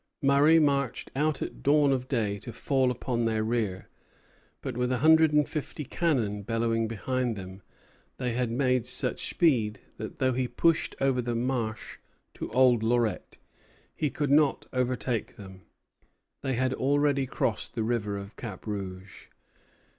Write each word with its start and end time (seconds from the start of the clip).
Murray 0.23 0.57
marched 0.57 1.11
out 1.15 1.43
at 1.43 1.61
dawn 1.61 1.91
of 1.91 2.07
day 2.07 2.39
to 2.39 2.51
fall 2.51 2.89
upon 2.89 3.25
their 3.25 3.43
rear; 3.43 3.87
but, 4.63 4.75
with 4.75 4.91
a 4.91 4.97
hundred 4.97 5.31
and 5.31 5.47
fifty 5.47 5.85
cannon 5.85 6.41
bellowing 6.41 6.87
behind 6.87 7.35
them, 7.35 7.61
they 8.17 8.31
had 8.31 8.49
made 8.49 8.87
such 8.87 9.29
speed 9.29 9.79
that, 9.97 10.17
though 10.17 10.33
he 10.33 10.47
pushed 10.47 10.95
over 10.99 11.21
the 11.21 11.35
marsh 11.35 11.99
to 12.33 12.49
Old 12.51 12.81
Lorette, 12.81 13.37
he 13.95 14.09
could 14.09 14.31
not 14.31 14.65
overtake 14.73 15.35
them; 15.35 15.67
they 16.41 16.55
had 16.55 16.73
already 16.73 17.27
crossed 17.27 17.75
the 17.75 17.83
river 17.83 18.17
of 18.17 18.35
Cap 18.35 18.65
Rouge. 18.65 19.27